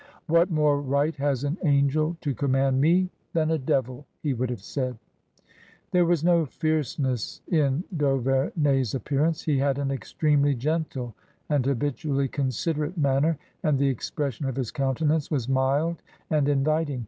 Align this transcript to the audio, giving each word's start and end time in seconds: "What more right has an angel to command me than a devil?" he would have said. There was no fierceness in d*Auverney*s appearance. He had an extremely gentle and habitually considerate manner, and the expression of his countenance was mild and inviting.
"What 0.25 0.49
more 0.49 0.81
right 0.81 1.15
has 1.17 1.43
an 1.43 1.59
angel 1.63 2.17
to 2.21 2.33
command 2.33 2.81
me 2.81 3.11
than 3.33 3.51
a 3.51 3.59
devil?" 3.59 4.07
he 4.23 4.33
would 4.33 4.49
have 4.49 4.63
said. 4.63 4.97
There 5.91 6.07
was 6.07 6.23
no 6.23 6.43
fierceness 6.47 7.41
in 7.47 7.83
d*Auverney*s 7.95 8.95
appearance. 8.95 9.43
He 9.43 9.59
had 9.59 9.77
an 9.77 9.91
extremely 9.91 10.55
gentle 10.55 11.13
and 11.49 11.63
habitually 11.67 12.29
considerate 12.29 12.97
manner, 12.97 13.37
and 13.61 13.77
the 13.77 13.89
expression 13.89 14.47
of 14.47 14.55
his 14.55 14.71
countenance 14.71 15.29
was 15.29 15.47
mild 15.47 16.01
and 16.31 16.49
inviting. 16.49 16.99